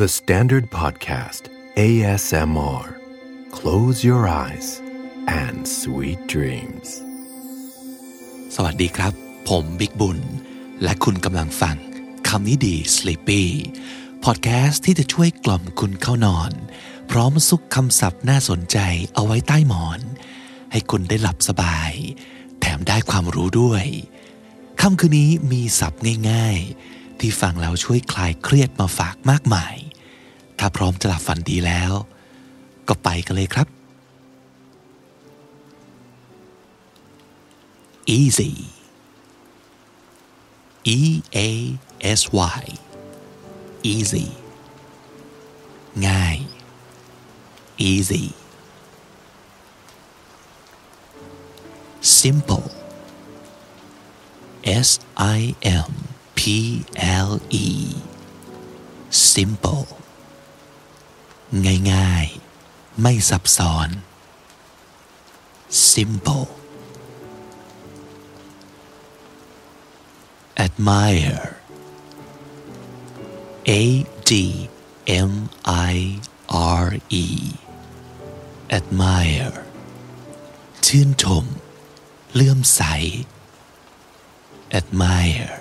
[0.00, 1.42] The Standard Podcast
[1.76, 2.86] ASMR
[3.58, 4.68] Close your eyes
[5.42, 6.88] and sweet dreams
[8.54, 9.12] สวัสดีครับ
[9.48, 10.18] ผมบิ๊กบุญ
[10.82, 11.76] และคุณกำลังฟัง
[12.28, 13.42] คำนี้ดี Sleepy
[14.24, 16.52] พอดแคสต์ที่จะช่วยกล่อมคุณเข้านอน
[17.10, 18.78] พร้อมซุกคำศัพท์น่าสนใจ
[19.14, 20.00] เอาไว้ใต้หมอน
[20.72, 21.92] ให้คุณได้หลับสบาย
[22.60, 23.84] แถมได้ความรู้ด้วย
[24.80, 26.58] ค่ำคืนนี้มีศัพท์ง่าย
[26.90, 29.76] ๆ ที่ฟังแล้วช่วยคลายเครียดมาฝากมากมาย
[30.62, 31.92] ถ้าพร้อมจะหลับฝันดีแล้ว
[32.88, 33.68] ก็ไปกันเลยครับ
[38.18, 38.52] easy
[40.96, 40.98] e
[41.46, 41.48] a
[42.18, 42.22] s
[42.60, 42.64] y
[43.92, 44.26] easy
[46.06, 46.36] ง่าย
[47.88, 48.24] easy
[52.18, 52.68] simple
[54.86, 54.90] S
[55.38, 55.40] I
[55.86, 55.90] M
[56.38, 56.40] P
[57.28, 57.30] L
[57.64, 57.66] E
[59.32, 59.99] simple
[61.92, 63.88] ง่ายๆ ไม่ซับซ้อน
[65.92, 66.48] simple
[70.66, 71.44] admire
[73.68, 73.82] A
[74.30, 74.32] D
[75.30, 75.32] M
[75.94, 75.96] I
[76.82, 76.86] R
[77.24, 77.26] E
[78.78, 79.54] admire
[80.86, 81.44] ชื่นชม
[82.34, 82.82] เลื่อมใส
[84.78, 85.54] admire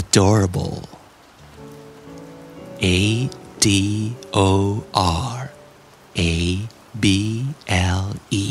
[0.00, 0.78] adorable
[2.83, 3.29] A
[3.63, 3.67] D
[4.33, 5.51] O R
[6.17, 6.33] A
[7.03, 7.05] B
[7.67, 8.45] L E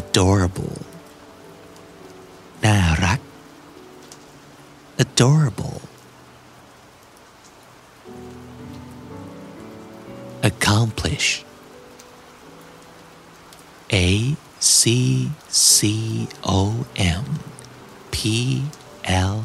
[0.00, 0.78] adorable
[2.64, 3.20] น่ารัก
[5.04, 5.80] adorable
[10.50, 11.28] accomplish
[13.92, 14.36] A
[14.80, 14.82] C
[15.48, 16.60] C O
[16.96, 17.24] M
[18.14, 18.16] P
[19.04, 19.36] L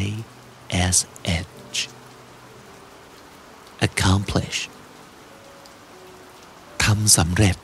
[0.00, 0.24] I
[0.70, 1.57] S H
[3.86, 4.58] accomplish
[6.84, 7.56] ทำสำเร็จ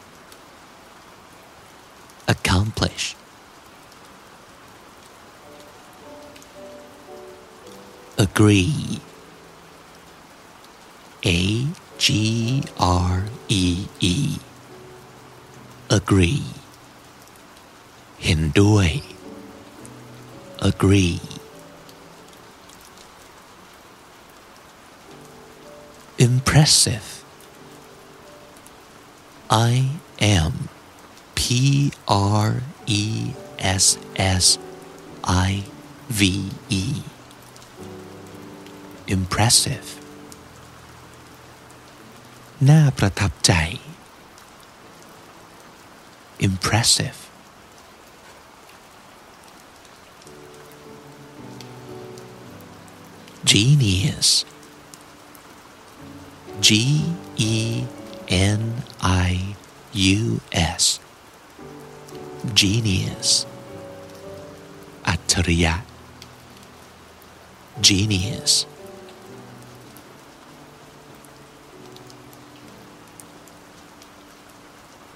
[2.34, 3.04] accomplish
[8.24, 8.74] agree
[11.38, 11.40] A
[12.04, 12.06] G
[12.78, 13.14] R
[13.60, 13.64] E
[14.12, 14.16] E
[15.98, 16.44] agree
[18.24, 18.88] เห็นด้วย
[20.70, 21.16] agree
[26.26, 27.08] impressive
[29.48, 29.72] I
[30.46, 30.52] M
[31.34, 33.04] P R E
[33.58, 34.58] S S
[35.24, 35.64] I
[36.18, 36.84] V E
[39.16, 39.88] impressive
[42.68, 43.52] น่าประทับใจ
[46.48, 47.18] impressive
[53.50, 54.28] genius
[56.66, 56.68] G
[57.36, 57.84] E
[58.28, 58.62] N
[59.28, 59.32] I
[59.92, 60.40] U
[60.80, 60.84] S
[62.60, 63.28] genius
[65.08, 65.74] อัจฉริยะ
[67.86, 68.52] genius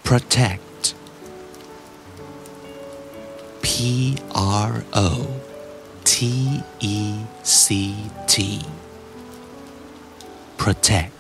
[0.07, 0.95] protect
[3.65, 4.17] P
[4.69, 4.73] R
[5.09, 5.09] O
[6.05, 6.17] T
[6.81, 6.99] E
[7.43, 7.67] C
[8.33, 8.37] T
[10.57, 11.18] protect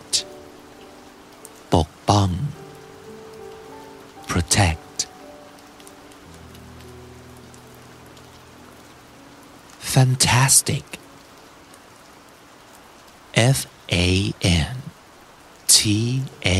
[1.75, 2.31] ปกป้อง
[4.31, 4.99] protect
[9.93, 10.85] fantastic
[13.57, 13.59] F
[14.07, 14.09] A
[14.71, 14.77] N
[15.75, 15.77] T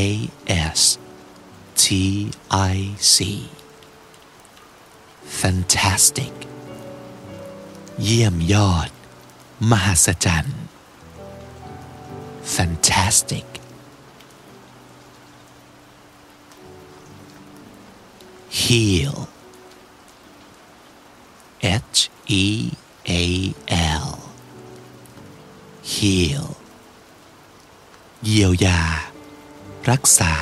[0.01, 0.03] A
[0.77, 0.81] S
[1.83, 1.85] T
[2.73, 2.75] I
[3.15, 3.17] C
[5.41, 6.33] fantastic
[8.03, 8.89] เยี่ยมยอด
[9.71, 10.61] มหัศจรรย์
[12.55, 13.47] fantastic
[18.69, 19.27] heal
[21.61, 22.71] H E
[23.09, 23.53] A
[24.03, 24.09] L
[25.93, 26.47] heal
[28.25, 28.81] เยียวยา
[29.89, 30.33] รักษา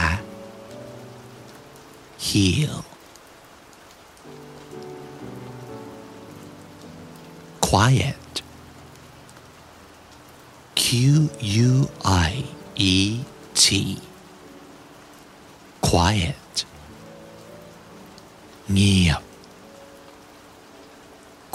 [2.28, 2.76] heal
[7.68, 8.34] quiet
[10.82, 10.86] Q
[11.68, 11.72] U
[12.30, 12.32] I
[12.94, 12.96] E
[13.64, 13.66] T
[15.88, 16.47] quiet
[18.72, 19.22] เงียบ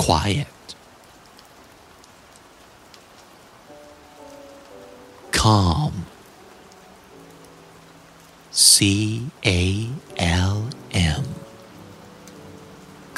[0.03, 0.59] quiet
[5.39, 5.95] calm
[8.71, 8.75] C
[9.47, 9.61] A
[10.55, 10.59] L
[11.23, 11.25] M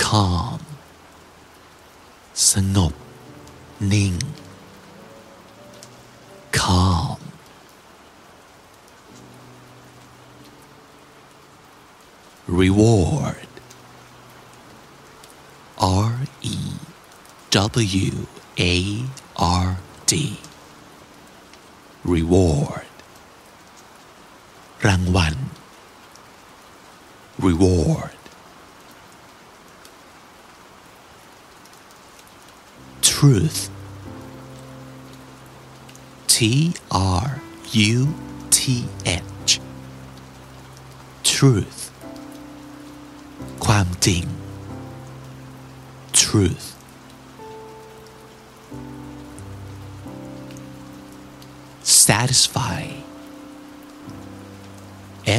[0.04, 0.60] calm
[2.50, 2.94] สงบ
[3.92, 4.14] นิ่ง
[6.58, 7.19] calm
[12.58, 13.33] reward
[17.54, 18.14] W
[18.75, 18.76] A
[19.64, 19.69] R
[20.10, 20.12] D
[22.12, 22.88] reward
[24.87, 25.34] รางวัล
[27.46, 28.20] reward
[33.10, 33.60] truth
[36.34, 36.37] T
[36.90, 37.26] R
[37.96, 37.96] U
[38.56, 38.60] T
[39.48, 39.52] H
[41.32, 41.81] truth
[43.64, 44.25] ความจริง
[46.22, 46.66] truth
[52.04, 52.82] satisfy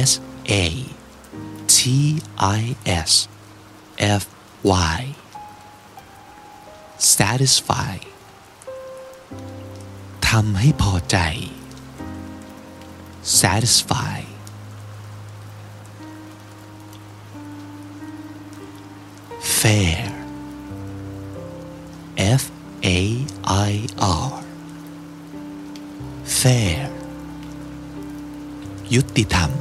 [0.08, 0.66] S A
[1.66, 1.76] T
[2.38, 3.28] I S
[3.98, 4.22] F
[4.64, 5.00] Y
[7.16, 7.94] satisfy
[10.28, 11.18] ทำให้พอใจ
[13.40, 14.18] satisfy
[19.58, 20.05] fair
[26.47, 26.79] fair
[28.95, 29.51] ยุติธรรม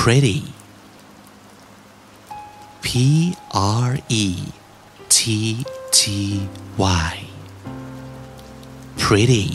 [0.00, 0.40] pretty
[2.84, 2.88] P
[3.84, 4.26] R E
[5.16, 5.18] T
[5.98, 6.00] T
[7.08, 7.14] Y
[9.02, 9.46] pretty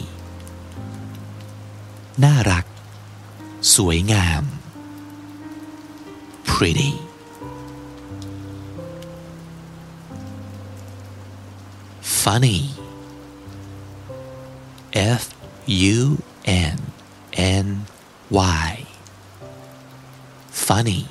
[2.23, 2.65] น่ารัก
[3.75, 4.43] สวยงาม
[6.51, 6.93] pretty
[12.21, 12.61] funny
[15.19, 15.23] F
[15.95, 15.99] U
[16.45, 16.77] N
[17.63, 17.67] N
[18.69, 18.74] Y
[20.67, 21.01] funny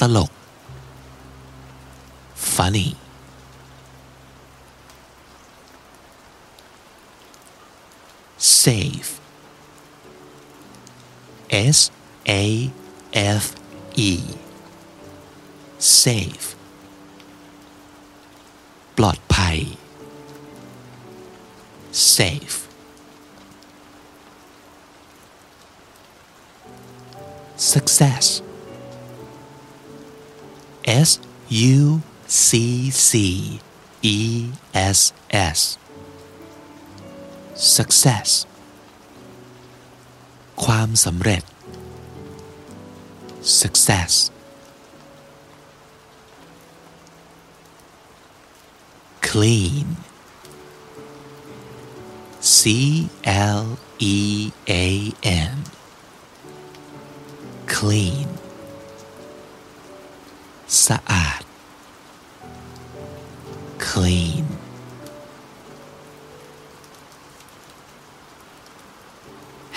[0.00, 0.30] ตลก
[2.56, 2.88] funny
[8.62, 9.12] safe
[11.76, 11.78] S
[12.42, 12.44] A
[13.42, 13.44] F
[14.10, 14.12] E
[16.02, 16.48] safe
[18.98, 19.58] ปลอดภัย
[22.16, 22.58] safe
[27.74, 28.42] success
[30.84, 33.60] S U C C
[34.02, 34.18] E
[34.72, 35.78] S S
[37.76, 38.30] success
[40.64, 41.42] ความสำเร็จ
[43.60, 44.12] success
[49.28, 49.86] clean
[52.40, 53.08] C
[53.58, 53.64] L
[53.98, 54.18] E
[54.68, 54.86] A
[55.22, 55.73] N
[57.74, 58.28] clean
[60.86, 61.42] สะอาด
[63.88, 64.46] clean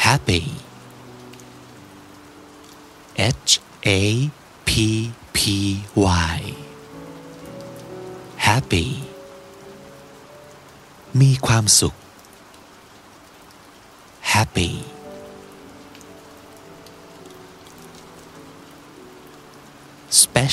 [0.06, 0.57] happy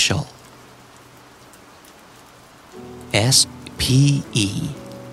[0.05, 0.27] special
[3.15, 3.47] S
[3.79, 4.51] P E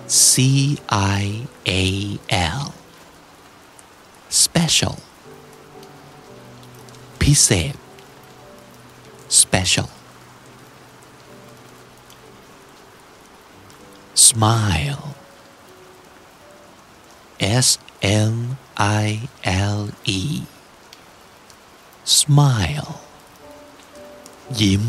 [0.06, 1.84] C I A
[2.28, 2.64] L
[4.44, 4.96] special
[7.20, 7.74] พิเศษ
[9.42, 9.88] special
[14.26, 15.04] smile
[17.66, 17.68] S
[18.30, 18.34] M
[19.06, 19.28] I
[19.76, 19.80] L
[20.18, 20.22] E
[22.18, 22.91] smile
[24.60, 24.84] ยิ้ม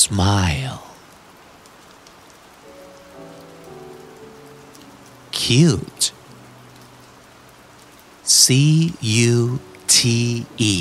[0.00, 0.80] smile
[5.38, 6.04] cute
[8.40, 8.42] C
[9.32, 9.36] U
[9.94, 9.96] T
[10.72, 10.76] E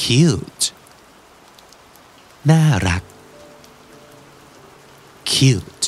[0.00, 0.64] cute
[2.50, 3.02] น่ารัก
[5.32, 5.84] cute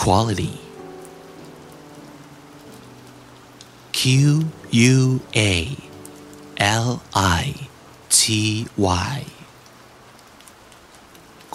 [0.00, 0.54] quality
[4.04, 4.04] Q
[4.94, 5.54] U A
[6.86, 6.88] L
[7.42, 7.44] I
[8.18, 8.20] T
[9.08, 9.18] Y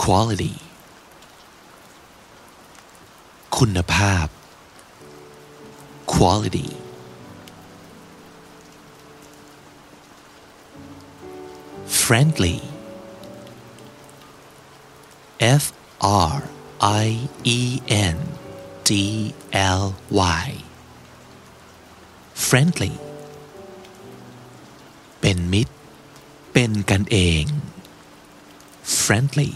[0.04, 0.56] quality
[3.58, 4.28] คุณภาพ
[6.14, 6.70] quality
[12.02, 12.60] friendly
[15.62, 15.64] F
[16.34, 16.38] R
[17.04, 17.08] I
[17.58, 17.60] E
[18.14, 18.18] N
[18.88, 18.92] D
[19.80, 19.84] L
[20.44, 20.46] Y
[22.51, 22.95] friendly
[25.21, 25.75] เป็นมิตร
[26.53, 27.45] เป็นกันเอง
[29.03, 29.53] friendly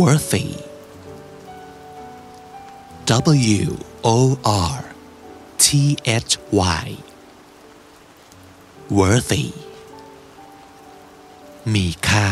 [0.00, 0.48] worthy
[3.60, 3.66] W
[4.16, 4.18] O
[4.74, 4.78] R
[5.64, 5.66] T
[6.28, 6.32] H
[6.82, 6.86] Y
[8.98, 9.46] worthy
[11.74, 12.28] มีค่า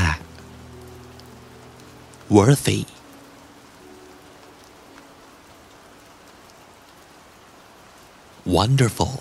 [2.36, 2.80] worthy
[8.55, 9.15] wonderful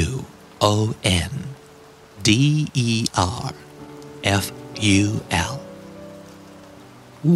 [0.00, 0.06] W
[0.72, 1.32] O N
[2.26, 2.28] D
[2.88, 2.90] E
[3.44, 3.52] R
[4.44, 4.44] F
[5.04, 5.06] U
[5.52, 5.54] L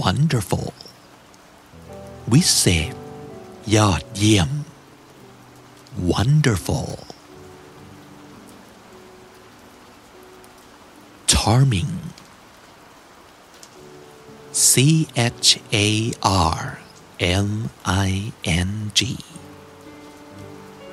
[0.02, 0.68] wonderful
[2.32, 2.94] วิเศษ
[3.76, 4.50] ยอดเยี่ยม
[6.12, 6.90] wonderful
[11.32, 11.92] charming
[14.68, 14.72] C
[15.42, 15.48] H
[15.86, 15.88] A
[16.58, 16.62] R
[17.20, 19.00] M I N G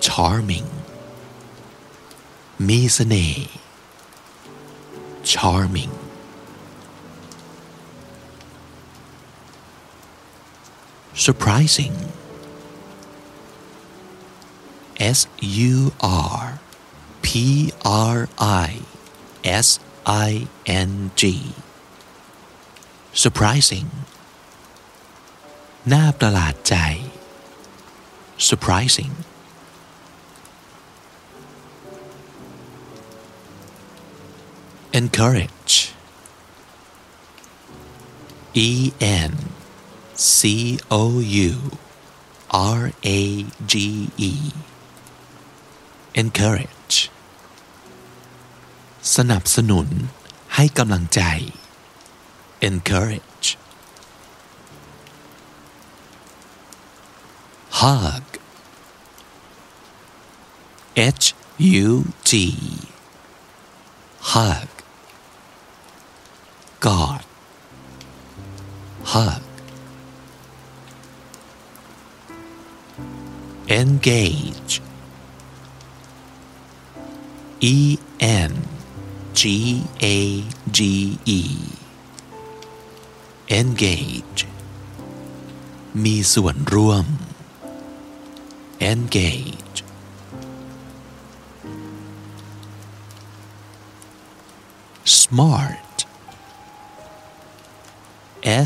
[0.05, 0.69] charming
[2.67, 3.49] มีเสน่ห์
[5.31, 5.93] charming
[11.25, 11.95] surprising
[15.17, 15.93] S U
[16.39, 16.59] R
[17.21, 17.71] P
[18.13, 18.17] R
[18.65, 18.69] I
[19.43, 19.67] S
[20.05, 21.21] I N G
[23.23, 23.87] surprising
[25.92, 26.76] น่าประหลาดใจ
[28.48, 29.14] surprising
[35.00, 35.74] encourage
[38.68, 38.70] E
[39.00, 39.32] N
[40.36, 41.02] C O
[41.50, 41.54] U
[42.50, 42.80] R
[43.18, 43.20] A
[43.72, 43.74] G
[44.30, 44.32] E
[46.22, 46.96] encourage
[49.16, 49.88] สนับสนุน
[50.54, 51.22] ให้กำลังใจ
[52.68, 53.48] encourage
[57.81, 58.23] hug
[60.95, 62.31] H U G
[64.19, 64.67] hug
[66.79, 67.21] God
[69.03, 69.41] hug
[73.67, 74.81] engage
[77.59, 78.53] E N
[79.33, 80.43] G A
[80.77, 81.41] G E
[83.59, 84.41] engage
[86.03, 87.05] มีส่วนร่วม
[88.91, 89.77] engage
[95.05, 95.97] smart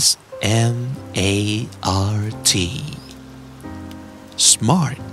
[0.04, 0.76] S M
[1.32, 1.34] A
[2.16, 2.20] R
[2.52, 2.54] T
[4.52, 5.12] smart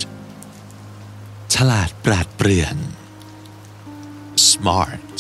[1.55, 2.77] ฉลาดปราดเปรื่อง
[4.51, 5.17] smart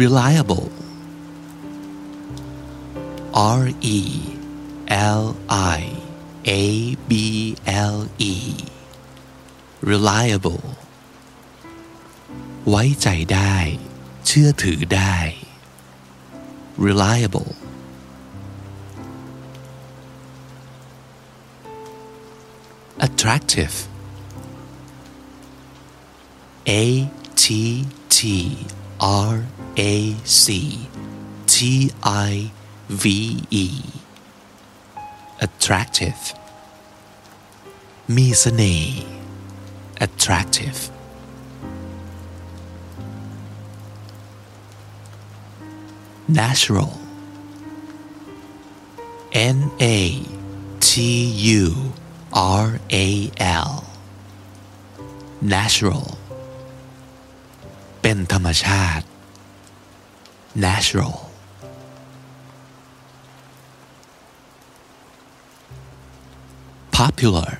[0.00, 0.70] reliable
[3.60, 3.64] R
[3.98, 3.98] E
[5.20, 5.22] L
[5.78, 5.80] I
[6.62, 7.12] A B
[7.94, 7.98] L
[8.32, 8.34] E
[9.90, 10.62] reliable
[12.68, 13.56] ไว้ใจได้
[14.26, 15.16] เชื่อถือได้
[16.86, 17.50] reliable
[23.06, 23.76] attractive
[26.68, 27.10] A
[27.42, 27.44] T
[28.08, 28.18] T
[29.30, 29.34] R
[29.76, 30.46] A C
[31.46, 31.56] T
[32.30, 32.52] I
[33.02, 33.04] V
[33.50, 33.66] E
[35.46, 36.22] attractive
[38.16, 38.96] มีเสน่ห์
[40.04, 40.80] attractive
[46.40, 46.92] natural
[49.56, 49.58] N
[49.96, 49.98] A
[50.88, 50.90] T
[51.62, 51.64] U
[52.62, 52.66] R
[53.04, 53.08] A
[53.70, 53.72] L
[55.54, 56.06] natural
[58.02, 59.06] เป็นธรรมชาติ
[60.64, 61.16] natural
[67.06, 67.50] popular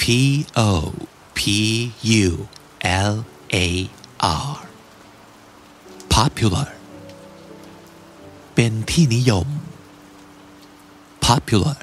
[0.00, 0.94] P O
[1.34, 1.40] P
[2.02, 2.48] U
[2.82, 3.14] L
[3.66, 3.90] A
[4.48, 4.56] R
[6.16, 6.68] popular
[8.54, 9.48] เป็นที่นิยม
[11.26, 11.78] popular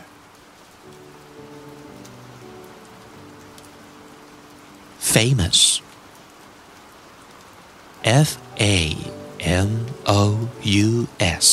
[5.13, 5.59] famous
[8.27, 8.77] F A
[9.67, 9.69] M
[10.21, 10.21] O
[10.85, 11.47] U S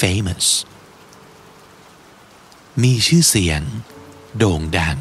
[0.00, 0.46] famous
[2.82, 3.62] มีชื่อเสียง
[4.38, 4.98] โด่งดัง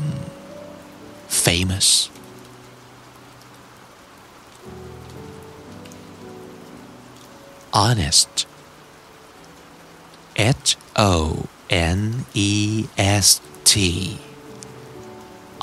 [1.43, 1.89] famous
[7.79, 8.33] honest
[10.63, 10.69] H
[11.11, 11.13] O
[11.95, 11.99] N
[12.49, 12.51] E
[13.25, 13.27] S
[13.71, 13.73] T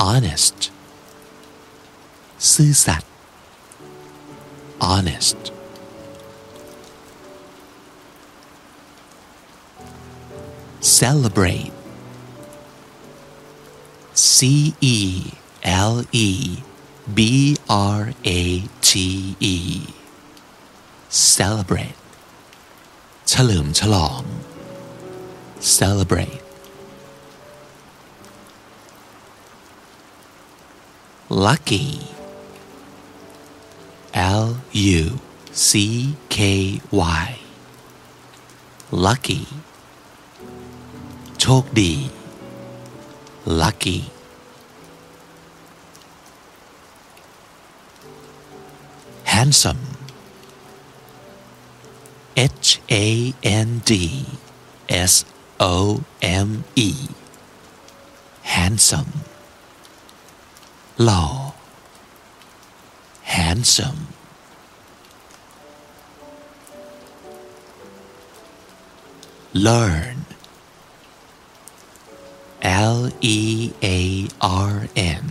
[0.05, 0.59] honest
[2.53, 3.13] ซื่อสัตย์
[4.89, 5.41] honest
[10.99, 11.73] celebrate
[14.35, 14.37] C
[14.81, 14.97] E
[15.93, 15.95] L
[16.27, 16.29] E
[17.17, 17.19] B
[17.69, 18.01] R
[18.39, 18.41] A
[18.87, 18.91] T
[19.55, 19.57] E
[21.37, 21.99] celebrate
[23.29, 24.23] เฉลิมฉลอง
[25.79, 26.43] celebrate
[31.45, 31.89] lucky
[34.43, 34.47] L
[34.99, 35.03] U
[35.69, 35.71] C
[36.35, 36.37] K
[37.25, 37.29] Y
[39.07, 39.43] lucky
[41.41, 41.93] โชคดี
[43.45, 44.11] lucky
[49.25, 49.79] handsome
[52.37, 54.27] H A N D
[54.89, 55.25] S
[55.61, 56.91] O M E
[58.43, 59.13] handsome
[61.05, 61.25] หล่อ
[63.37, 64.01] handsome
[69.67, 70.20] learn
[72.95, 72.99] L
[73.37, 73.39] E
[73.97, 73.99] A
[74.71, 74.75] R
[75.21, 75.25] N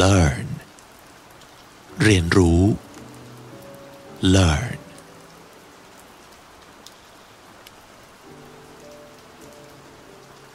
[0.00, 0.48] learn
[2.02, 2.62] เรียนรู้
[4.34, 4.78] learn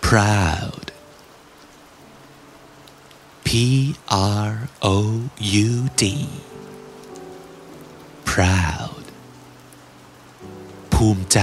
[0.07, 0.85] proud
[3.47, 3.49] P
[4.49, 4.51] R
[4.95, 4.97] O
[5.67, 5.69] U
[6.01, 6.03] D
[8.29, 9.05] proud
[10.93, 11.39] ภูมิใจ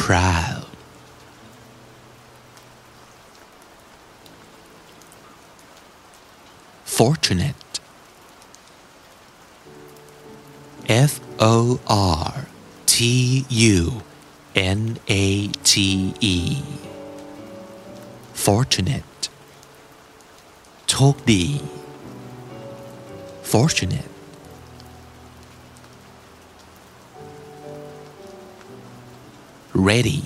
[0.00, 0.63] proud
[6.94, 7.80] fortunate
[10.88, 12.46] F O R
[12.86, 14.02] T U
[14.54, 16.36] N A T E
[18.46, 19.22] fortunate
[20.88, 21.44] โชคดี
[23.52, 24.10] fortunate
[29.88, 30.22] ready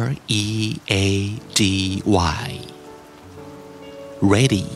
[0.00, 0.44] R E
[0.90, 1.08] A
[1.58, 1.60] D
[2.04, 2.48] Y
[4.33, 4.67] ready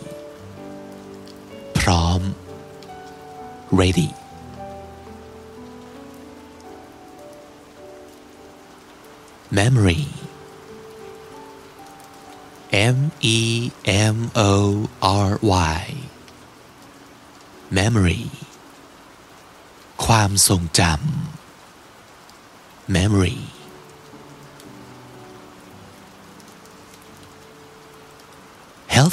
[1.79, 2.21] พร้อม
[3.79, 4.09] ready
[9.57, 10.03] memory
[12.71, 13.39] M E
[13.85, 14.51] M O
[15.27, 15.83] R Y
[17.77, 18.23] memory
[20.05, 23.37] ความทรงจำ memory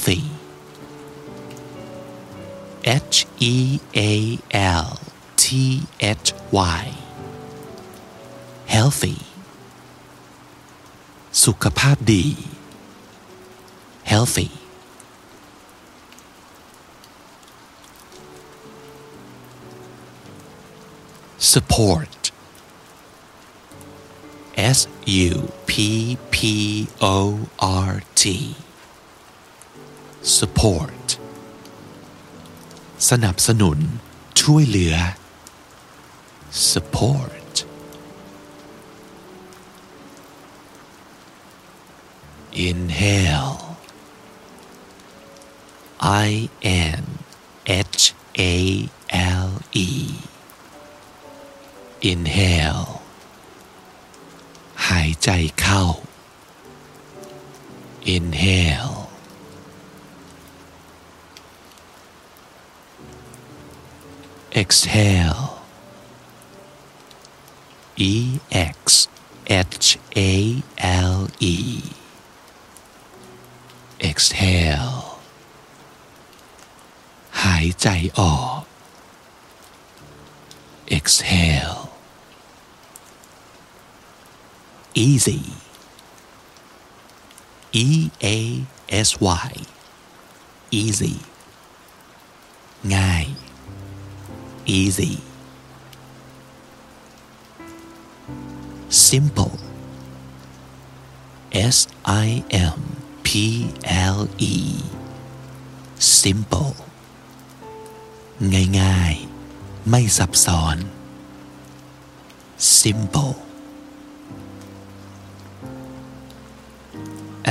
[0.07, 0.23] healthy
[2.85, 4.97] H E A L
[5.35, 6.83] T H Y
[8.73, 9.17] healthy
[11.43, 12.25] สุขภาพดี
[14.11, 14.49] healthy
[21.51, 22.21] support
[24.77, 24.79] S
[25.29, 25.33] U
[25.69, 25.71] P
[26.33, 26.37] P
[27.15, 27.17] O
[27.89, 28.23] R T
[30.22, 31.06] support
[33.10, 33.78] สนับสนุน
[34.40, 34.94] ช่วยเหลือ
[36.70, 37.54] support
[42.68, 43.56] inhale
[46.26, 46.48] I
[46.96, 47.02] N
[47.66, 48.02] H
[48.38, 48.56] A
[49.44, 49.48] L
[49.86, 49.90] E
[52.12, 52.86] inhale
[54.88, 55.84] หายใจเข้า
[58.16, 58.97] inhale
[64.61, 65.43] exhale
[68.11, 68.39] E
[68.75, 69.07] X
[69.49, 70.33] H A
[71.11, 71.17] L
[71.53, 71.57] E
[74.09, 74.95] exhale
[77.43, 77.87] หายใจ
[78.19, 78.61] ออก
[80.97, 81.79] exhale
[85.05, 85.41] easy
[87.85, 87.87] E
[88.23, 88.37] A
[89.07, 89.09] S
[89.49, 89.53] Y
[90.81, 91.15] easy
[92.95, 93.25] ง่าย
[94.79, 95.15] easy
[98.89, 99.55] simple
[101.51, 102.81] S I M
[103.25, 103.27] P
[104.15, 104.57] L E
[106.21, 106.75] simple
[108.79, 110.77] ง่ายๆ ไม่ซับซ้อน
[112.79, 113.35] simple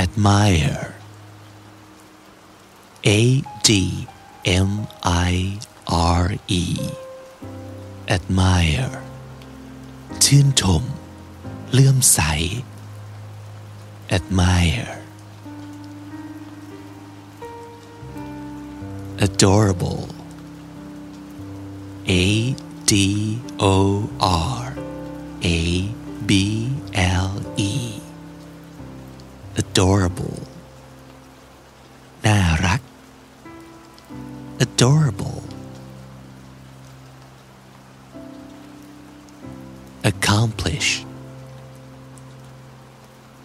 [0.01, 0.95] at admire
[3.19, 3.21] A
[3.67, 3.69] D
[4.45, 5.59] M I
[6.21, 6.65] R E
[8.15, 8.95] admire
[10.25, 10.83] ชื่นชม
[11.71, 12.19] เลื่อมใส
[14.17, 14.93] admire
[19.25, 20.03] adorable
[22.09, 22.55] A
[22.89, 22.93] D
[23.73, 23.75] O
[24.59, 24.65] R
[25.57, 25.59] A
[26.29, 26.31] B
[27.27, 27.31] L
[27.71, 27.73] E
[29.61, 30.39] adorable
[32.25, 32.81] น่ารัก
[34.65, 35.36] adorable
[40.47, 41.03] accomplish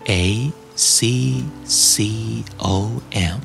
[0.08, 3.40] A C C O M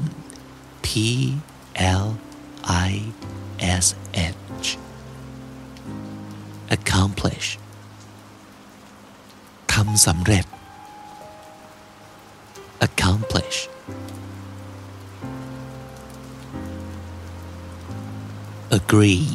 [0.84, 1.38] P
[1.76, 2.18] L
[2.64, 3.02] I
[3.60, 4.78] S H
[6.70, 7.48] accomplish
[9.74, 10.46] ทำสำเร็จ
[12.88, 13.58] accomplish
[18.78, 19.27] agree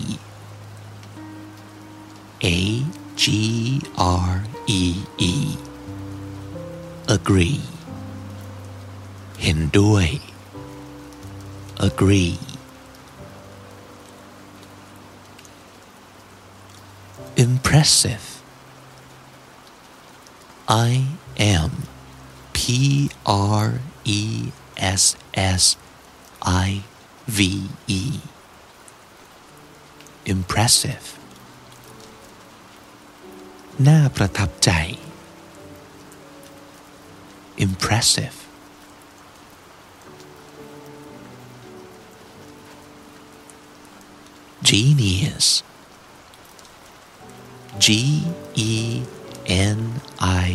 [33.87, 34.70] น่าประทับใจ
[37.66, 38.38] impressive
[44.68, 45.46] genius
[47.85, 47.87] G
[48.70, 48.72] E
[49.77, 49.81] N
[50.46, 50.48] I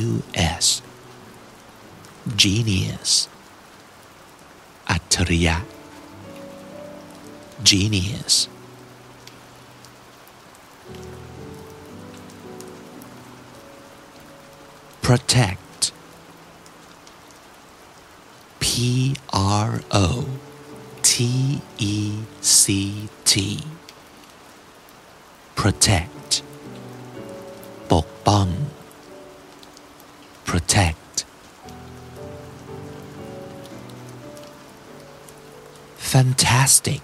[0.00, 0.22] U
[0.64, 0.66] S
[2.42, 3.10] genius
[4.90, 5.56] อัจฉริยะ
[7.68, 8.34] genius
[15.06, 15.92] protect
[18.60, 20.26] P R O
[21.02, 21.96] T E
[22.40, 23.32] C T
[25.60, 26.30] protect
[27.92, 28.48] ปกป้อง
[30.48, 31.14] protect
[36.12, 37.02] fantastic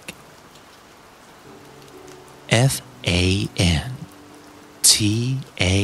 [2.71, 2.73] F
[3.21, 3.91] A N
[4.89, 4.93] T
[5.75, 5.77] A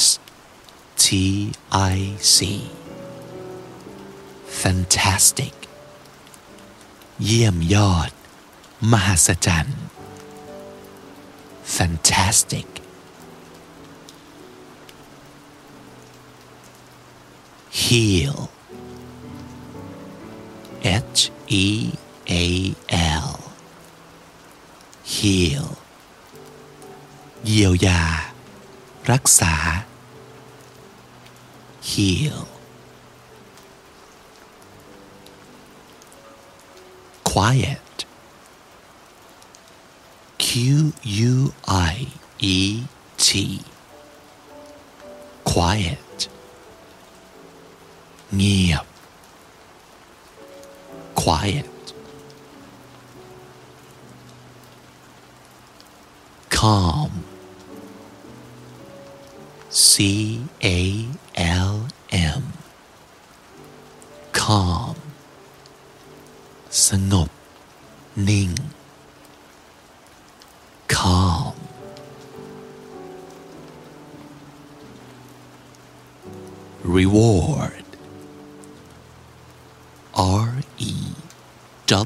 [0.00, 0.02] S
[1.03, 1.05] T
[1.95, 1.97] I
[2.35, 2.37] C
[4.61, 5.55] fantastic
[7.25, 8.11] เยี่ยมยอด
[8.91, 9.81] มหัศจรรย์
[11.75, 12.67] fantastic
[17.81, 18.37] heal
[21.15, 21.21] H
[21.63, 21.67] E
[22.43, 22.45] A
[23.27, 23.31] L
[25.13, 25.67] heal
[27.47, 28.01] เยียวยา
[29.11, 29.55] รักษา
[31.90, 32.48] heal
[37.30, 37.96] quiet
[40.38, 41.52] Q U
[41.94, 42.82] I E
[43.26, 43.28] T
[45.52, 46.18] quiet
[48.36, 48.86] เงียบ
[51.22, 51.84] quiet
[56.56, 57.12] calm
[59.88, 59.92] C
[60.64, 60.78] A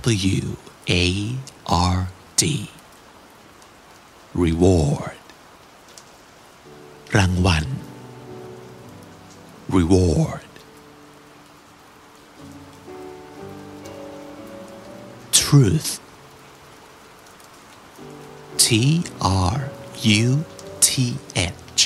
[0.04, 0.56] W
[0.90, 1.06] A
[1.66, 2.44] R D
[4.34, 5.18] reward
[7.16, 7.66] รางวัล
[9.76, 10.50] reward
[15.40, 15.90] truth
[18.64, 18.68] T
[19.54, 19.56] R
[20.26, 20.44] U
[20.88, 20.90] T
[21.76, 21.80] H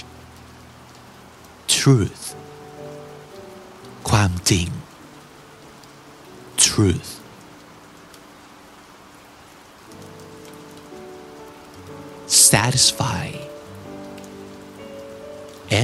[1.77, 2.25] truth
[4.09, 4.69] ความจริง
[6.67, 7.18] truth
[12.49, 13.27] satisfy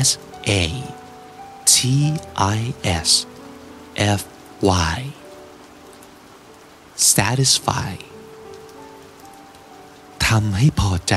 [0.07, 0.19] S
[0.63, 0.63] A
[1.65, 1.77] T
[2.37, 2.75] I
[3.09, 3.11] S
[4.19, 4.23] F
[4.63, 4.99] Y
[7.17, 7.93] satisfy
[10.27, 11.17] ทำให้พอใจ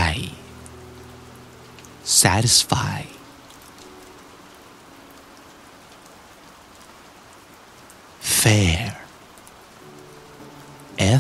[2.22, 3.02] satisfy
[8.40, 8.82] fair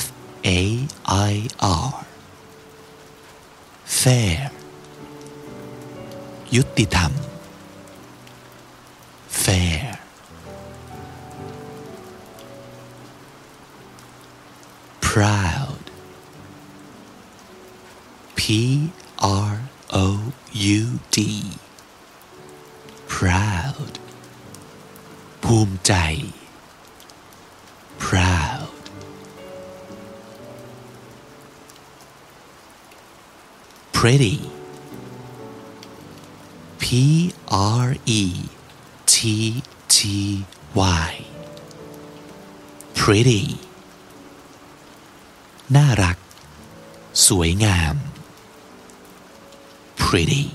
[0.01, 0.03] F
[0.57, 0.59] A
[1.31, 1.33] I
[1.85, 1.89] R
[4.01, 4.39] fair
[6.55, 7.11] ยุติธรรม
[9.43, 9.85] fair
[15.07, 15.83] proud
[18.37, 18.41] P
[34.07, 34.37] pretty
[36.81, 36.85] P
[37.81, 38.23] R E
[39.05, 39.63] T
[39.95, 39.97] T
[40.75, 41.11] Y
[42.99, 43.43] pretty
[45.75, 46.17] น่ารัก
[47.27, 47.95] สวยงาม
[50.03, 50.45] pretty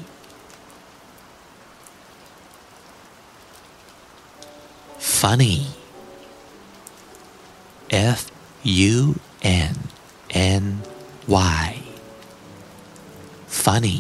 [5.18, 5.56] funny
[8.18, 8.20] F
[8.92, 8.96] U
[9.70, 9.74] N
[10.60, 10.64] N
[11.66, 11.81] Y
[13.64, 13.98] funny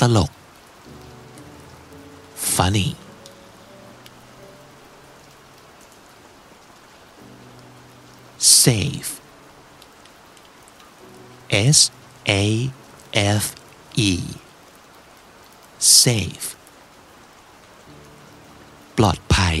[0.00, 0.30] ตลก
[2.56, 2.88] funny
[8.62, 9.10] safe
[11.76, 11.78] S
[12.42, 12.44] A
[13.42, 13.44] F
[14.10, 14.12] E
[16.02, 16.48] safe
[18.98, 19.58] ปลอดภัย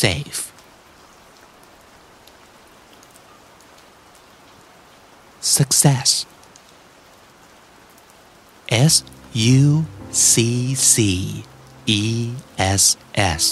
[0.00, 0.42] safe
[5.56, 6.08] success
[8.92, 8.94] S
[9.60, 10.96] U C C
[11.86, 12.02] E
[12.58, 12.84] S
[13.40, 13.44] S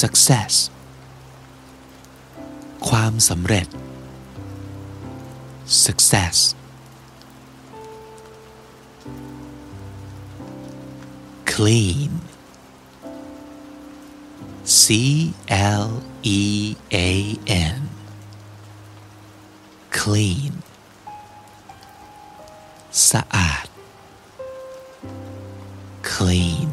[0.00, 0.54] success
[2.88, 3.68] ความสำเร็จ
[5.84, 6.36] success
[11.52, 12.10] clean
[14.82, 14.84] C
[15.82, 15.88] L
[16.22, 16.42] E
[16.92, 17.10] A
[17.76, 17.80] N
[19.99, 20.53] clean
[23.11, 23.67] สะอาด
[26.11, 26.69] clean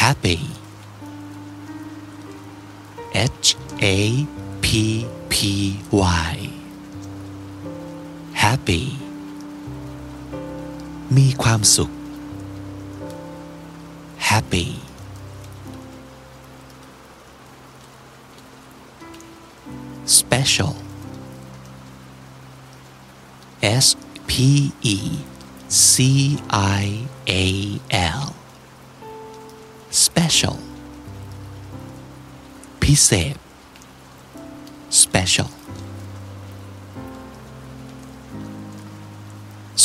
[0.00, 0.40] happy
[3.44, 3.48] H
[3.96, 3.98] A
[4.64, 4.66] P
[5.32, 5.34] P
[6.26, 6.36] Y
[8.42, 8.82] happy
[11.16, 11.90] มีความสุข
[14.30, 14.66] happy
[20.43, 20.73] special
[23.83, 23.87] S
[24.29, 24.31] P
[24.95, 24.99] E
[25.69, 25.93] C
[26.81, 26.85] I
[27.43, 27.45] A
[28.21, 28.25] L
[30.05, 30.57] special
[32.81, 33.35] พิเศษ
[35.03, 35.49] special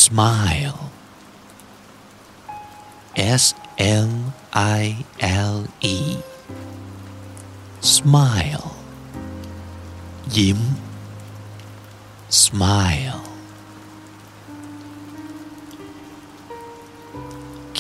[0.03, 0.81] smile
[3.43, 3.45] S
[4.07, 4.11] M
[4.83, 5.05] I
[5.53, 5.57] L
[5.97, 5.99] E
[7.95, 8.78] smile
[10.37, 10.61] ยิ้ม
[12.43, 13.23] smile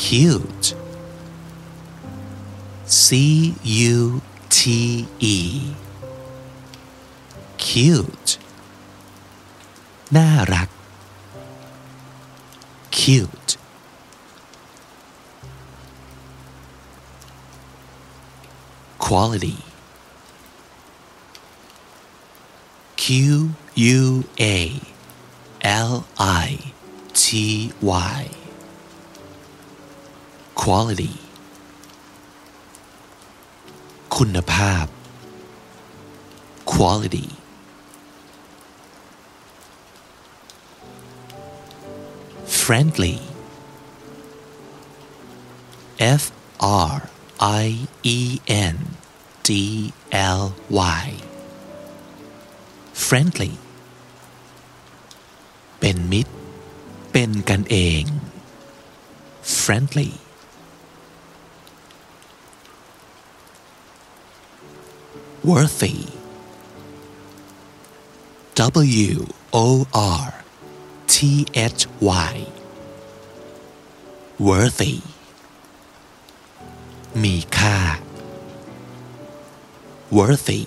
[0.01, 0.69] cute
[3.03, 3.05] C
[3.95, 3.97] U
[4.57, 4.59] T
[5.37, 5.39] E
[7.65, 8.31] cute
[10.17, 10.69] น่ารัก
[12.99, 13.53] cute
[19.05, 19.57] quality
[23.09, 23.09] Q
[23.97, 24.59] U A
[25.91, 25.93] L
[26.47, 26.49] I
[27.23, 27.25] T
[27.83, 28.21] Y
[30.63, 31.15] quality
[34.17, 34.87] คุณภาพ
[36.73, 37.29] quality
[42.63, 43.19] friendly
[46.21, 46.23] F
[46.93, 46.95] R
[47.63, 47.67] I
[48.17, 48.19] E
[48.75, 48.77] N
[49.49, 49.51] D
[50.11, 50.43] L
[50.99, 51.28] Y
[53.10, 53.54] friendly
[55.80, 56.34] เป็นมิตร
[57.12, 58.04] เป็นกันเอง
[59.62, 60.12] friendly
[65.50, 65.98] worthy
[69.08, 69.16] W
[69.66, 69.68] O
[70.24, 70.28] R
[71.14, 71.16] T
[71.78, 71.82] H
[72.32, 72.36] Y
[74.48, 74.96] worthy
[77.24, 77.78] มีค่า
[80.18, 80.62] worthy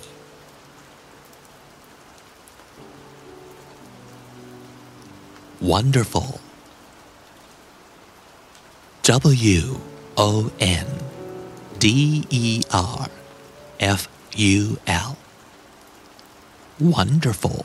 [5.72, 6.30] wonderful
[9.58, 9.62] W
[10.28, 10.88] O N
[11.82, 11.84] D
[12.44, 12.46] E
[12.98, 13.08] R
[14.00, 14.02] F
[14.60, 14.62] U
[15.08, 15.12] L
[16.94, 17.60] wonderful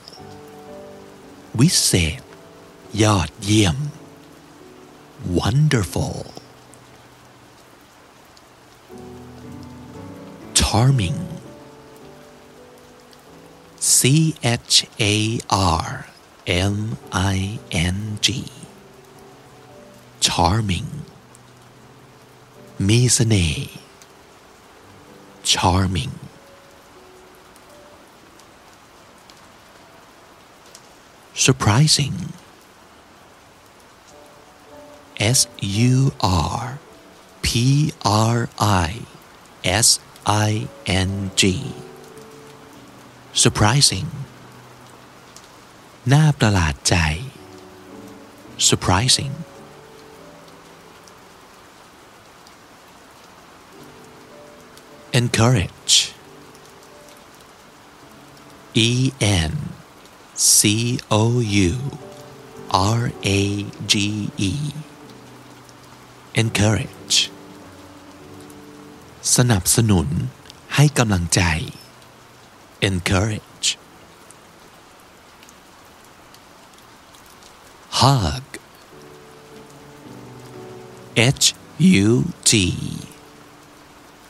[1.60, 2.22] วิเศษ
[3.04, 3.78] ยอดเยี่ยม
[5.40, 6.18] wonderful
[10.60, 11.20] charming
[13.96, 14.00] C
[14.70, 14.76] H
[15.14, 15.16] A
[15.86, 15.90] R
[16.48, 18.28] M I N G
[20.26, 20.90] charming
[22.88, 23.70] มีเสน่ห์
[25.52, 26.14] charming
[31.46, 32.18] surprising
[35.38, 36.14] S U
[36.60, 36.80] R
[37.42, 37.94] P
[38.32, 38.90] R I
[39.64, 41.44] S I N G
[43.34, 44.08] surprising
[46.13, 46.97] น่าประหลาดใจ
[48.69, 49.35] surprising
[55.21, 55.95] encourage
[58.89, 58.91] E
[59.49, 59.53] N
[60.57, 60.59] C
[61.21, 61.23] O
[61.71, 61.73] U
[62.99, 63.01] R
[63.39, 63.41] A
[63.93, 63.95] G
[64.51, 64.53] E
[66.43, 67.17] encourage
[69.37, 70.09] สนับสนุน
[70.75, 71.43] ให้กำลังใจ
[72.89, 73.48] encourage
[77.98, 78.44] hug
[81.16, 82.52] H U G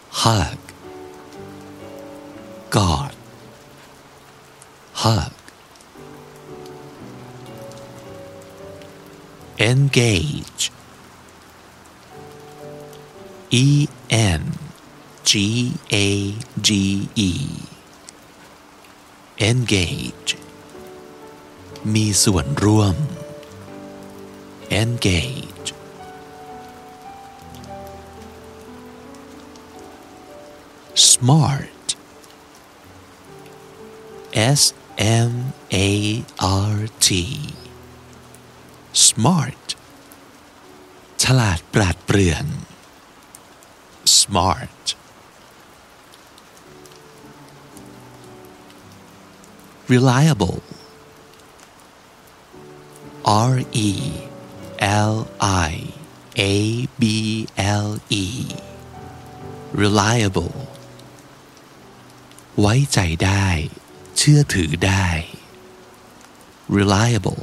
[0.09, 0.57] hug
[2.69, 3.13] God
[4.93, 5.33] hug
[9.59, 10.71] engage
[13.49, 14.43] E N
[15.23, 16.35] G A
[16.67, 17.31] G E
[19.49, 20.31] engage
[21.93, 22.95] มีส่วนร่วม
[24.81, 25.67] engage
[30.95, 31.87] smart
[34.59, 35.53] S M
[35.87, 35.89] A
[36.71, 37.09] R T
[39.07, 39.65] smart
[41.23, 42.45] ฉลาดปราดเปรื่อง
[44.19, 44.85] smart
[49.91, 50.61] reliable
[53.51, 53.55] R
[53.87, 53.89] E
[55.11, 55.15] L
[55.69, 55.73] I
[56.53, 57.03] A B
[57.85, 57.89] L
[58.23, 58.25] E
[59.81, 60.53] reliable
[62.59, 63.47] ไว้ใจได้
[64.17, 65.07] เชื่อถือได้
[66.77, 67.41] reliable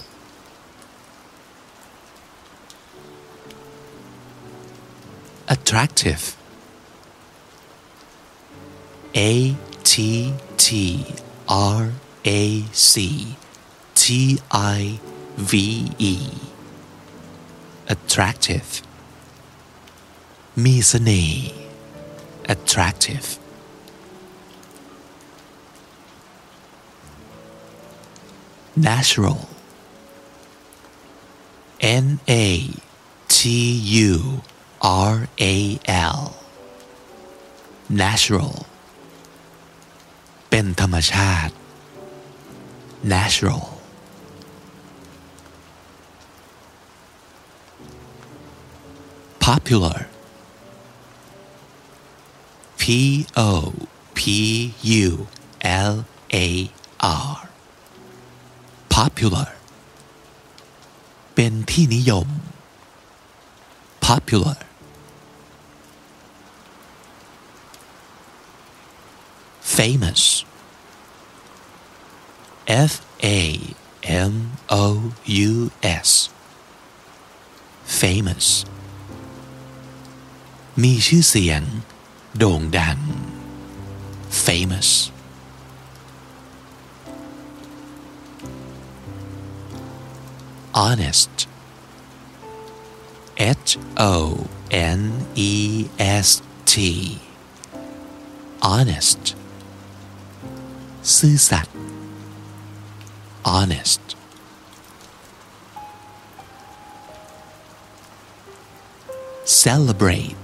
[5.55, 6.25] attractive
[9.17, 9.57] A
[9.91, 9.93] T
[10.57, 10.69] T
[11.49, 11.93] R
[12.25, 12.95] A C
[13.95, 14.05] T
[14.79, 15.01] I
[15.51, 15.53] V
[15.99, 16.15] E
[17.95, 18.71] attractive
[20.65, 21.45] มีเสน่ห์
[22.55, 23.27] attractive
[28.89, 29.41] natural
[32.05, 32.07] N
[32.45, 32.47] A
[33.35, 33.39] T
[34.11, 34.43] U
[35.11, 35.17] R
[35.53, 35.57] A
[36.19, 36.21] L
[38.03, 38.55] natural
[40.51, 41.55] เป็นธรรมชาติ
[43.13, 43.65] natural
[49.47, 49.99] popular
[52.81, 52.83] P
[53.37, 53.51] O
[54.19, 54.21] P
[55.07, 55.27] U
[55.89, 55.95] L
[56.47, 56.49] A
[57.29, 57.37] R
[58.97, 59.49] popular
[61.35, 62.29] เป็นที่นิยม
[64.07, 64.59] popular
[69.77, 70.23] famous
[72.91, 72.93] F
[73.25, 73.41] A
[74.31, 74.35] M
[74.85, 74.85] O
[75.49, 75.53] U
[76.07, 76.11] S
[78.01, 78.47] famous
[80.83, 81.63] มีชื่อเสียง
[82.39, 82.99] โด่งดัง
[84.45, 84.91] famous
[90.81, 91.35] honest
[93.65, 93.71] H
[94.13, 94.15] O
[94.71, 95.01] N
[95.51, 95.55] E
[96.27, 96.29] S
[96.73, 96.75] T
[98.69, 99.23] honest
[101.17, 101.77] ซื่อสัตย์
[103.51, 104.05] honest
[109.63, 110.37] celebrate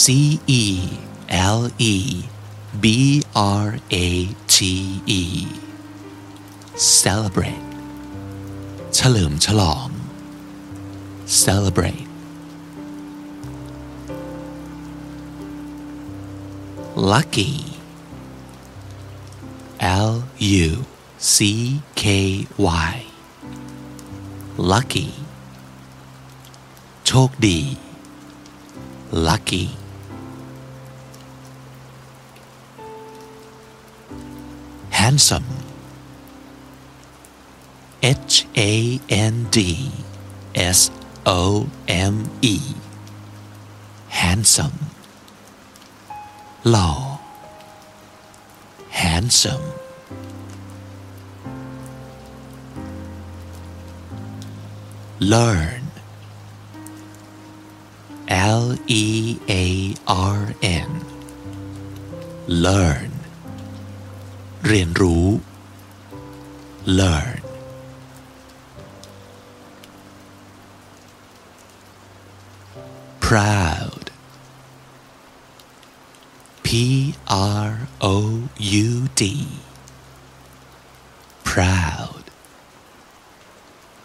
[0.00, 0.02] C
[0.62, 0.64] E
[1.58, 1.96] L E
[2.82, 2.84] B
[3.34, 3.68] R
[4.06, 4.08] A
[4.54, 4.56] T
[5.20, 5.22] E
[7.00, 7.66] celebrate
[8.94, 9.88] เฉลิมฉลอง
[11.44, 12.08] celebrate
[17.10, 17.54] lucky
[20.08, 20.12] L
[20.66, 20.68] U
[21.34, 21.36] C
[22.00, 22.04] K
[22.90, 22.94] Y
[24.72, 25.08] lucky
[27.06, 27.60] โชคดี
[29.10, 29.66] lucky
[34.90, 35.44] handsome
[38.02, 39.90] H A N D
[40.54, 40.90] S
[41.26, 42.56] O M E
[44.08, 44.78] handsome
[46.70, 46.90] หล่อ
[49.02, 49.66] handsome
[55.32, 55.85] learn
[58.60, 58.64] L
[59.02, 59.04] E
[59.62, 59.64] A
[60.36, 60.40] R
[60.86, 60.90] N
[62.64, 63.12] learn
[64.66, 65.26] เรียนรู้
[66.98, 67.42] learn
[73.26, 74.04] proud
[76.66, 76.68] P
[77.66, 77.70] R
[78.14, 78.16] O
[78.86, 78.88] U
[79.20, 79.22] D
[81.48, 82.24] proud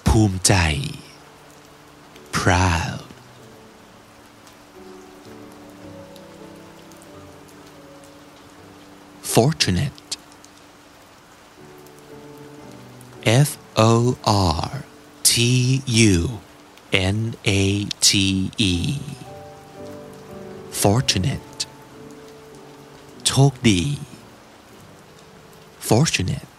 [0.07, 0.53] ภูมิใจ
[2.37, 3.00] proud
[9.31, 10.17] fortunate
[13.23, 14.83] F O R
[15.23, 16.39] T U
[16.91, 18.73] N A T E
[20.83, 21.59] fortunate
[23.25, 23.81] โชคดี
[25.89, 26.49] fortunate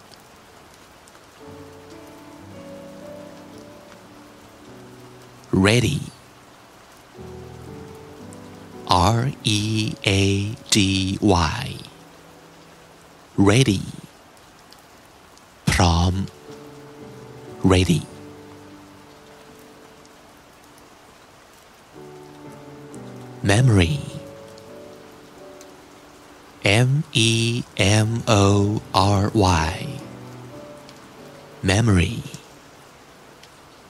[5.66, 6.00] ready
[9.16, 9.60] R E
[10.06, 10.22] A
[10.74, 10.76] D
[11.20, 11.64] Y
[13.49, 13.81] ready
[15.71, 16.13] พร้อม
[17.71, 18.01] ready
[23.51, 23.95] memory
[26.63, 27.31] M E
[27.77, 28.43] M O
[29.19, 29.23] R
[29.65, 29.73] Y
[31.69, 32.15] memory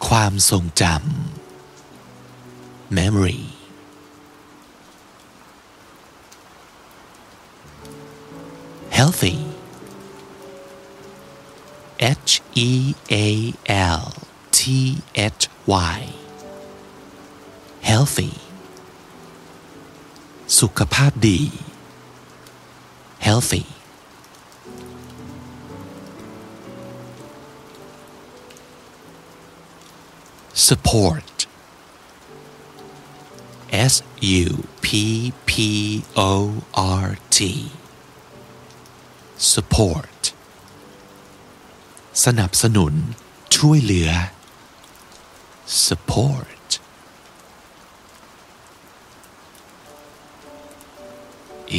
[0.07, 3.52] ความทรงจำ memory
[9.02, 9.38] healthy
[12.00, 13.54] H E A
[13.98, 14.12] L
[14.58, 14.62] T
[15.14, 16.00] H Y
[17.88, 18.32] healthy
[20.58, 21.40] สุขภาพดี
[23.26, 23.64] healthy
[30.66, 31.38] support
[33.92, 34.86] S U P
[35.50, 35.52] P
[36.16, 36.32] O
[37.04, 37.38] R T
[39.51, 40.21] support
[42.25, 42.93] สนับสนุน
[43.55, 44.09] ช่วยเหลือ
[45.85, 46.69] support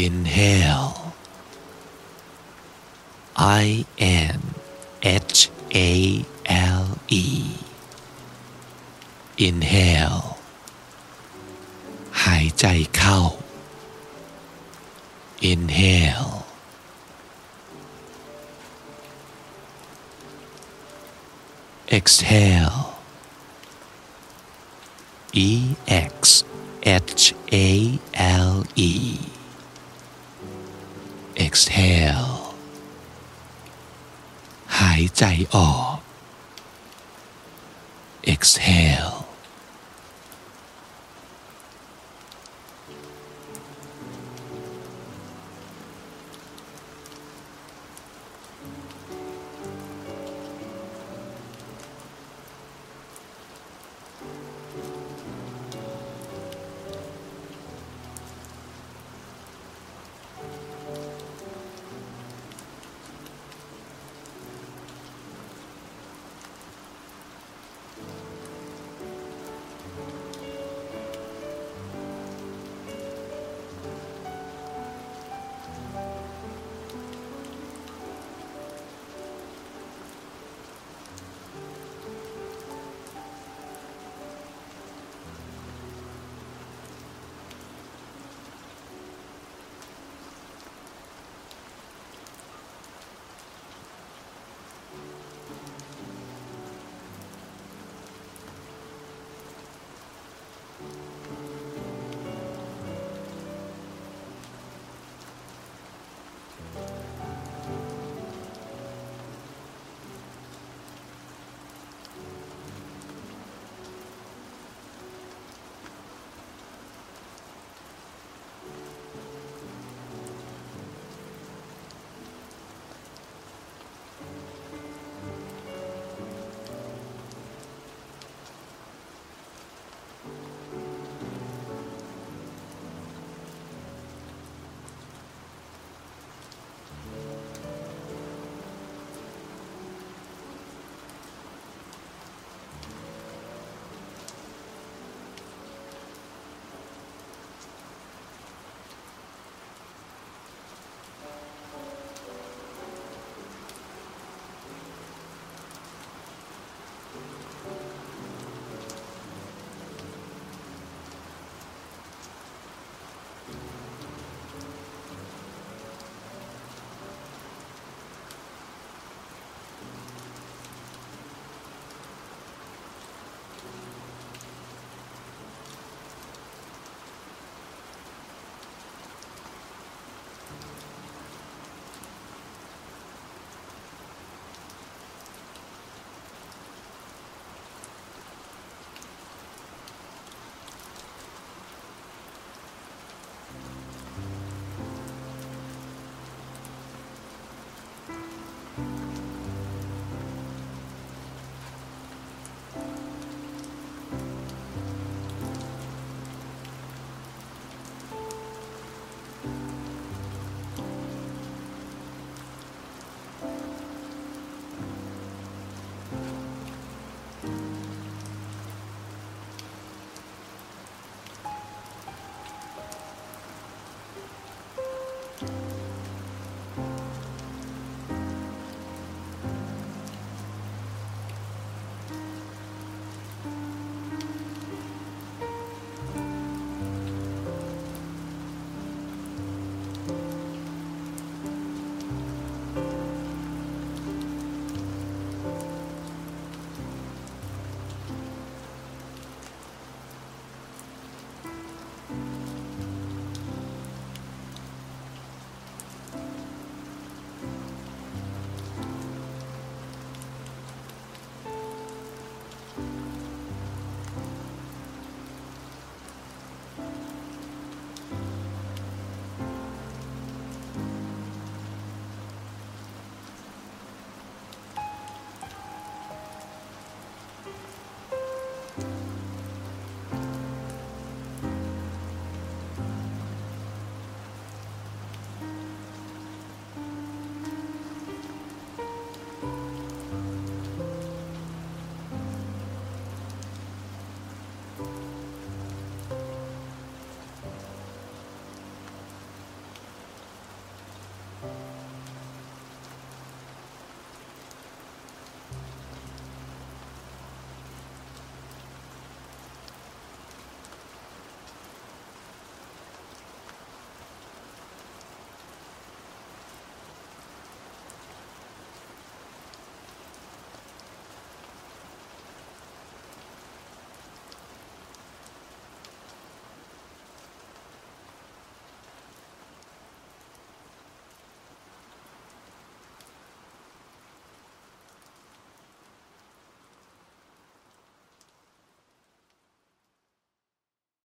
[0.05, 0.93] inhale
[3.63, 3.87] I
[4.35, 4.39] N
[5.33, 5.39] H
[5.91, 5.93] A
[6.79, 6.85] L
[7.25, 7.27] E
[9.49, 10.23] inhale
[12.25, 13.21] หายใจเข้า
[15.53, 16.44] inhale
[21.98, 22.80] exhale
[25.48, 25.50] E
[26.14, 26.44] X
[26.86, 28.00] H A
[28.48, 28.54] L
[28.92, 28.94] E
[31.46, 32.32] exhale
[34.80, 35.24] หายใจ
[35.56, 35.98] ออก
[38.34, 39.23] exhale